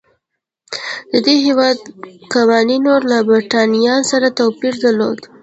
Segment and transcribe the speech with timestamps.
[1.11, 1.79] د دې هېواد
[2.33, 5.19] قوانینو له برېټانیا سره توپیر درلود.